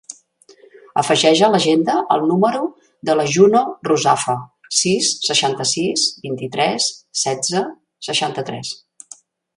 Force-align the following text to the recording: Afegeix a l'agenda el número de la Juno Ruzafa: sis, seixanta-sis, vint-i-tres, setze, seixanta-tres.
Afegeix 1.01 1.41
a 1.47 1.49
l'agenda 1.55 1.97
el 2.15 2.23
número 2.29 2.61
de 3.09 3.15
la 3.19 3.27
Juno 3.35 3.61
Ruzafa: 3.89 4.35
sis, 4.79 5.11
seixanta-sis, 5.29 6.07
vint-i-tres, 6.27 6.89
setze, 7.25 7.63
seixanta-tres. 8.09 8.75